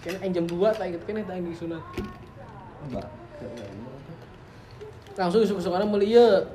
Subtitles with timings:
[0.00, 1.82] Kayaknya aing jam 2 tak inget kayaknya aing disunat.
[2.88, 3.06] Mbak.
[5.20, 6.48] Langsung isuk-isukanna meuli ieu.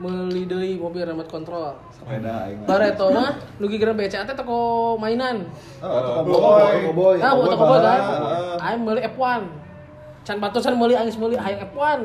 [0.00, 1.76] Meuli deui mobil remote control.
[1.92, 2.64] Sepeda aing.
[2.64, 2.66] mah.
[2.72, 5.44] Bareto mah nugi geran BCA teh toko mainan.
[5.84, 6.88] Oh, toko Boy.
[6.96, 7.16] boy.
[7.20, 8.00] Ah, toko boy kan.
[8.64, 9.42] Aing meuli F1.
[10.24, 12.00] Can batusan meuli aing meuli hayang F1.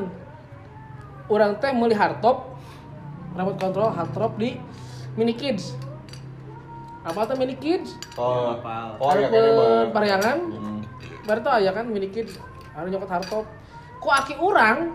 [1.32, 2.52] Urang teh meuli hardtop.
[3.32, 4.60] Remote control hardtop di
[5.16, 5.85] Mini Kids.
[7.06, 7.94] Apa tuh Mini Kids?
[8.18, 8.98] Oh, Apal.
[8.98, 9.28] oh ya.
[9.94, 10.38] Pariangan.
[10.50, 10.80] Hmm.
[11.22, 12.34] Baru tuh aya kan Mini Kids.
[12.74, 13.46] Anu nyokot hardtop.
[14.02, 14.90] Ku aki urang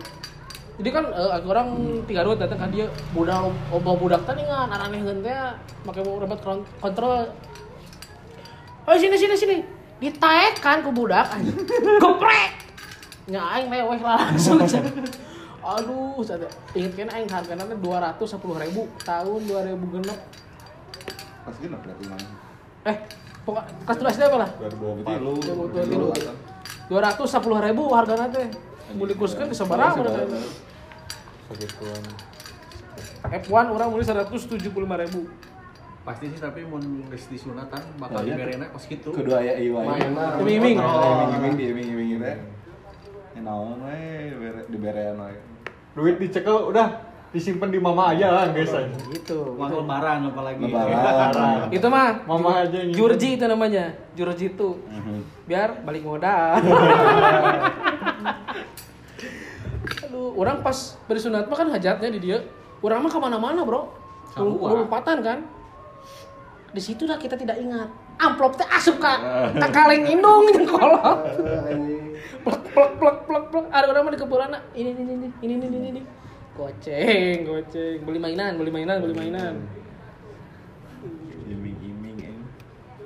[0.80, 1.68] jadi kan eh, aki orang
[2.08, 5.36] tiga dua datang kan dia budak oba budak tadi ngan aneh teh
[5.84, 7.28] pakai remote con- control
[8.88, 9.56] oh sini sini sini
[10.00, 11.54] ditaek kan ke budak anjing
[12.02, 12.56] goprek
[13.28, 14.64] nya aing leweh langsung
[15.76, 20.18] aduh sada inget kan aing hargana teh dua ratus sepuluh ribu tahun dua ribu genep
[21.42, 22.28] Pas genep berarti mana?
[22.82, 22.96] eh
[23.42, 25.22] pokok kelas dua SD apa lah 2024.
[25.22, 26.10] Lu
[26.90, 28.46] Dua- ratus sepuluh ribu hargana teh
[28.92, 30.02] beli kursuskan bisa barang
[31.48, 32.02] Segituan.
[33.24, 35.30] F1 orang beli seratus tujuh puluh lima ribu
[36.02, 38.34] Pasti sih tapi mau geus disunatan bakal Oh, iya.
[38.34, 39.14] diberena kos gitu.
[39.14, 39.86] Kedua ya iwa.
[39.86, 40.42] Mainan.
[40.42, 40.74] Iming-iming.
[40.74, 42.36] Iming-iming di iming-iming teh.
[43.32, 44.02] Ya naon we
[44.34, 45.38] bere- diberean we.
[45.94, 48.92] Duit dicekel udah disimpan di mama aja lah guys aja.
[49.08, 49.56] gitu.
[49.56, 50.68] Uang lebaran apalagi.
[50.68, 51.72] Lebaran.
[51.76, 53.96] itu mah Mama aja yang Jurji itu namanya.
[54.12, 54.76] Jurji itu.
[54.84, 55.24] Mhm.
[55.48, 56.60] biar balik modal.
[60.06, 62.44] Aduh orang pas bersunat mah kan hajatnya di dia.
[62.84, 63.88] Orang mah ke mana-mana bro.
[64.36, 65.38] Lompatan kan.
[66.72, 67.88] Di situ lah kita tidak ingat.
[68.20, 69.16] Amplop teh asup ka
[69.56, 71.16] ka kaleng indung jeung kolot.
[72.44, 73.44] Plek plek plek plek.
[73.48, 76.02] Plek ada orang mah di kepulana ini ini ini ini ini ini ini
[76.56, 77.98] goceng goceng.
[78.04, 79.54] Beli mainan beli mainan beli mainan.
[81.48, 82.36] Iming-iming eh.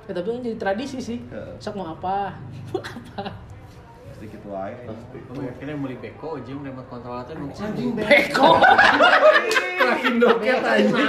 [0.06, 1.18] ya, tapi kan jadi tradisi sih.
[1.62, 2.38] Sok mau apa?
[2.76, 3.46] Apa?
[4.16, 4.72] Pasti gitu wae.
[5.28, 8.50] Oh, akhirnya beli beko jeung remote control teh nu Anjing beko.
[9.86, 11.04] Makin doket aja.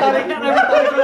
[0.00, 0.36] Tariknya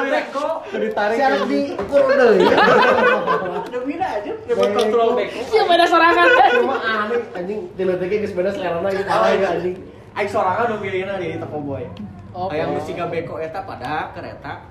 [0.09, 0.47] beko.
[0.73, 2.49] ditarik Siapa di deui.
[2.49, 5.41] Ada beda aja remote control beko.
[5.53, 6.27] siapa ada sorangan.
[6.57, 7.61] Cuma aneh anjing.
[7.77, 9.77] Geus beda selerana gitu aja anjing.
[10.13, 11.85] Aing sorangan nu pilihna di toko boy.
[12.33, 12.85] Oh, Hayang oh.
[12.85, 14.65] siga beko eta pada kereta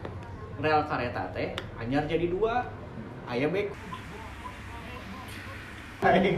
[0.62, 2.70] rel kereta teh anyar jadi dua.
[3.26, 3.74] Aya beko.
[6.02, 6.38] Aing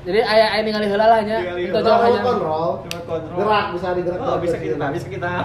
[0.00, 1.80] jadi ayah ayah ningali heula lah nya heula.
[1.84, 2.70] jauh Remote aja control.
[2.88, 3.36] Remote control.
[3.36, 4.20] Gerak bisa digerak.
[4.24, 5.32] Oh, bisa kita, bisa kita.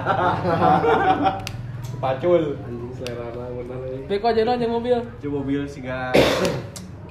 [2.03, 4.03] pacul Anjing selerana bener euy.
[4.07, 6.11] beko aja dong mobil Coba mobil siga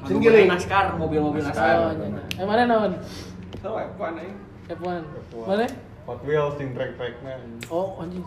[0.04, 0.52] Sing giling.
[0.52, 1.96] naskar, mobil-mobil naskar.
[2.36, 2.92] eh mana naon
[3.64, 4.28] Tahu apa nih?
[4.64, 5.04] F1
[5.44, 5.66] mana?
[6.04, 7.40] Hot Wheels sing track tracknya
[7.72, 8.24] oh anjing.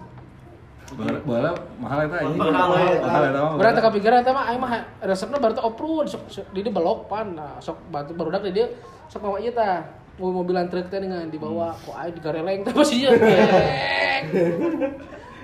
[1.28, 2.40] Bola mahal eta anjing.
[2.40, 3.02] Mahal, ya.
[3.04, 3.24] Mahal.
[3.28, 3.54] eta mah.
[3.60, 4.72] Berat teka pikiran eta mah aing mah
[5.04, 6.06] resepna baru teh off-road.
[6.08, 7.36] Sok sok- di dia belok pan.
[7.36, 8.72] Nah sok batu barudak di dia
[9.12, 9.84] sok bawa ieu tah.
[10.18, 13.14] Mobil mobilan truk teh dengan dibawa ku aing digareleng teh masih ieu.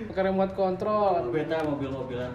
[0.03, 2.33] Pakai remote control Beta mobil-mobilan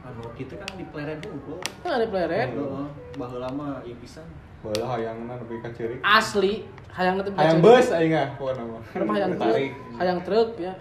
[0.00, 1.58] anu gitu kan di pleret unggul.
[1.82, 2.86] Nah, ada pleret Heeh,
[3.18, 4.24] baheula mah ieu pisan.
[4.60, 9.12] Bola hayangna nepi ka ciri asli hayang nanti hayang bus aing ah pokona mah Kenapa
[9.16, 9.48] hayang truk?
[9.48, 10.72] tarik Hayang truk ya.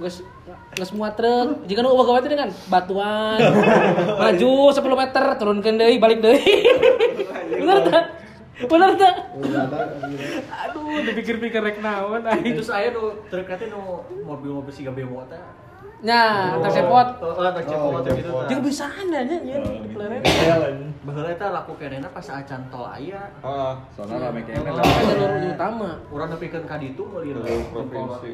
[0.00, 0.16] Geus
[0.78, 1.66] geus semua truk.
[1.68, 3.36] Jika nu ubah dengan batuan.
[4.20, 6.40] Maju 10 meter, turunkeun deui, balik deui.
[7.60, 8.04] Bener tak?
[8.64, 9.14] Bener tak?
[10.66, 12.64] Aduh, dipikir-pikir rek naon Itu aing.
[12.64, 15.40] saya nu truk teh nu mobil-mobil siga bemo teh.
[16.00, 17.08] Tercepot.
[17.20, 18.40] Oh, tak cepot Oh, gitu cepot.
[18.40, 18.48] tah.
[18.48, 19.56] Jeung bisaan nya nya nya.
[21.00, 23.20] Baheula eta laku kenena pas acan tol aya.
[23.44, 24.84] ah Soalnya rame kene Kan lah.
[24.84, 25.90] jalur utama.
[26.08, 27.32] Urang nepikeun ka ditu meuli
[27.72, 28.32] provinsi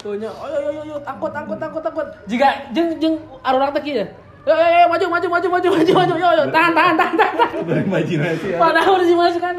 [0.00, 2.06] Tuh nya, ayo ayo ayo, takut takut takut takut.
[2.24, 4.06] Jika jeung jeung arurang teh kieu.
[4.46, 7.50] Yo yo yo maju maju maju maju maju maju yo yo tahan tahan tahan tahan.
[7.68, 8.58] Berimajinasi ya.
[8.62, 9.54] Padahal udah dimasukkan.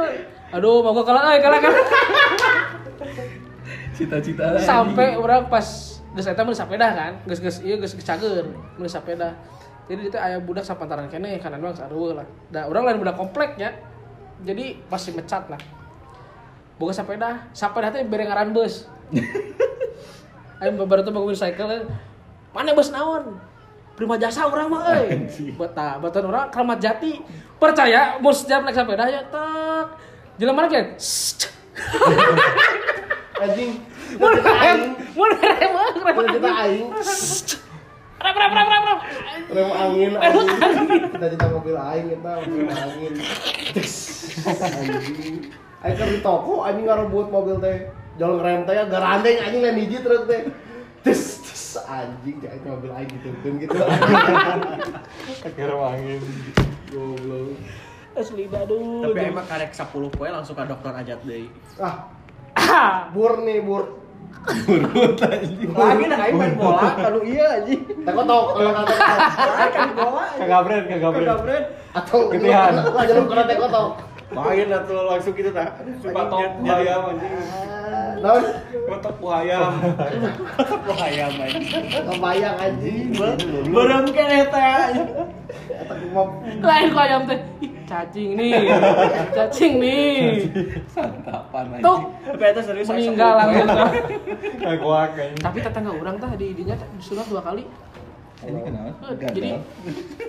[0.52, 1.84] Aduh, mau kalah, eh kalah kalah.
[3.96, 8.51] Cita-cita lah, Sampai orang pas geus eta meuli sapeda kan, geus geus ieu geus cager,
[8.75, 9.39] meuli sapeda.
[9.91, 12.27] Jadi itu aya budak sapantaran kene kanan bang sarua lah.
[12.47, 13.75] Da urang lain budak komplek ya.
[14.44, 15.59] Jadi pasti mecat lah.
[16.80, 18.88] Boga sepeda, sepeda teh bere ngaran bus.
[20.63, 21.86] Ayo baru tuh mobil cycle
[22.51, 23.39] Mana bus naon?
[23.95, 25.27] Prima jasa orang mah euy.
[25.59, 27.21] Buat tah, batan orang Kramat Jati.
[27.62, 29.86] Percaya mau setiap naik sepeda ya tak.
[30.41, 30.86] Jelema mana kan?
[33.44, 33.71] Anjing.
[35.12, 36.16] Mun rem, rem, rem.
[36.31, 36.88] Kita aing.
[38.22, 39.00] Rem rem rem rem rem.
[39.52, 40.48] Rem angin anjing.
[41.12, 43.13] Kita cita mobil aing kita mobil angin.
[44.46, 45.36] Anjing.
[45.81, 47.90] Aing di toko anjing ngarebut mobil teh.
[48.22, 50.42] Jol ngerem teh garandeng anjing lain hiji truk teh.
[51.02, 51.63] Tes tes.
[51.81, 53.78] anjing jangan mobil aing gitu kan gitu
[55.42, 56.22] Akhirnya angin.
[56.92, 57.56] goblok
[58.12, 59.08] Asli aduh.
[59.08, 61.48] Tapi emang karek 10 poe langsung ke dokter ajat deui.
[61.80, 64.00] ah bur nih bur
[64.42, 67.81] Lagi nah aing main bola kalau iya anjing.
[68.04, 68.94] tekotok kalau kata
[69.75, 70.24] kan bola.
[70.38, 71.28] Kagak brand, kagak brand.
[71.28, 71.66] Kagak brand.
[71.92, 72.19] atau
[72.95, 73.88] lah jangan kena tekotok
[74.31, 75.68] Main lah tuh langsung gitu tah.
[76.16, 77.31] Patok ayam anjing.
[78.19, 78.44] Naon
[78.92, 79.72] Patok ayam.
[80.84, 81.88] Wah ayam anjing.
[82.12, 83.08] kebayang anjing
[83.72, 84.84] Berem keneh teh.
[86.60, 87.40] Lain kok ayam teh.
[87.63, 88.68] Ih, cacing nih.
[89.31, 90.44] Cacing nih.
[90.92, 91.84] Santapan aja.
[91.88, 93.68] Tuh Tapi eta serius meninggal langsung.
[94.60, 95.40] Kagak kayaknya.
[95.40, 97.63] Tapi tetangga orang tah di dinya disunat dua kali.
[98.42, 99.06] Ini kenapa?
[99.22, 99.54] Jadi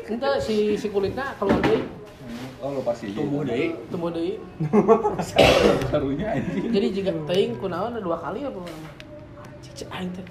[0.05, 1.81] ente si si kulitnya keluar deui,
[2.63, 3.75] Oh lo pasti tumbuh deui.
[3.91, 4.39] tumbuh deui.
[5.91, 6.71] Barunya anjing.
[6.71, 8.63] Jadi jika teuing kunaon dua kali apa.
[9.67, 10.23] Cik cik aing teh.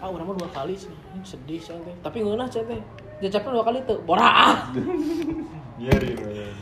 [0.00, 0.88] Ah urang mah dua kali sih.
[0.88, 1.94] Ini sedih sih teh.
[2.00, 2.80] Tapi ngeunah cek teh.
[3.20, 4.00] Jacapnya dua kali tuh.
[4.08, 4.56] Bora ah.
[5.76, 6.16] Nyeri.
[6.16, 6.56] Bang.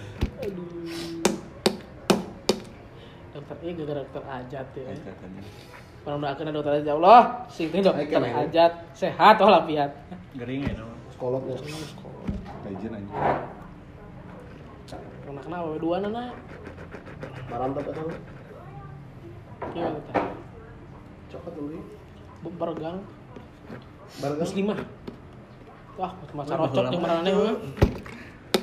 [0.50, 0.66] Aduh.
[3.38, 4.84] Dokter ini gara-gara dokter ajat ya.
[6.02, 7.22] Mudah-mudahan dokter ajat ya Allah.
[7.46, 9.94] Sing teh dokter Aing ajat sehat walafiat.
[10.34, 10.90] Gering ya dong.
[11.14, 11.54] sekolotnya
[12.66, 13.53] Legend anjing.
[15.34, 16.30] Karena kenapa dua nana?
[17.50, 18.02] marantap eta
[19.74, 20.14] Iya teh.
[21.34, 21.78] cokot dulu
[22.54, 23.02] Bergang
[24.22, 24.78] bareng muslimah.
[25.98, 27.58] Wah, macam rocok yang marane mah.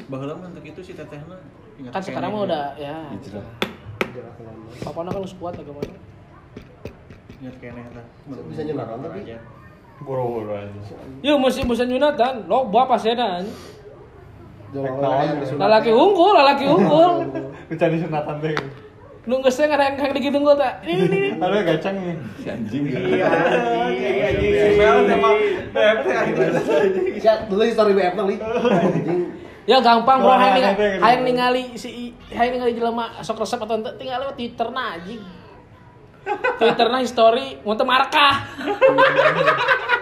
[0.07, 1.43] Baheula mah untuk itu si tetehna.
[1.75, 3.11] Ingat Kan sekarang mah udah ya.
[3.19, 3.43] Hijrah.
[4.39, 5.99] lama Papana kan geus kuat agamanya.
[7.43, 8.05] Ingat keneh tah.
[8.47, 9.19] Bisa nyenaran tapi.
[9.27, 9.43] Aja.
[10.07, 10.83] Boro-boro anjing.
[11.19, 13.43] Yuk musim musim Yunatan, lo bapak sedan.
[13.43, 13.49] Jalan Naon yang gitu.
[13.51, 14.60] disunat.
[15.59, 17.27] Lalaki unggul, lalaki unggul.
[17.67, 18.55] Mencari sunatan teh.
[19.21, 20.81] Nunggu saya nggak yang digitu unggul tak?
[20.81, 21.17] Ini ini.
[21.29, 21.29] ini.
[21.37, 22.17] Ada gacang nih.
[22.41, 22.83] Si anjing.
[22.89, 23.27] Iya,
[23.85, 24.73] anjing, anjing.
[24.81, 25.29] Mel sama
[25.75, 26.45] BFT anjing.
[27.21, 28.35] Ya, dulu story BF li.
[28.41, 29.21] Anjing.
[29.69, 31.03] Ya gampang bro, hayang ningali, gitu.
[31.05, 31.89] hayang ningali si
[32.33, 35.21] hayang ningali jelema sok resep atau ente tinggal lewat Twitter na anjing.
[36.57, 38.41] Twitter na history, mau teu markah.